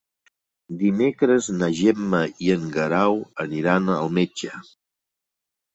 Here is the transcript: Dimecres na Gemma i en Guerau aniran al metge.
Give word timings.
Dimecres 0.79 1.49
na 1.59 1.69
Gemma 1.81 2.23
i 2.47 2.49
en 2.57 2.67
Guerau 2.79 3.23
aniran 3.47 3.95
al 4.01 4.15
metge. 4.21 4.55